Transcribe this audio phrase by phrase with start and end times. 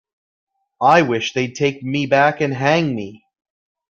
[0.81, 3.23] I wish they'd take me back and hang me.